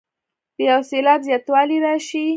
د 0.57 0.57
یو 0.69 0.81
سېلاب 0.89 1.19
زیاتوالی 1.27 1.77
راشي. 1.85 2.25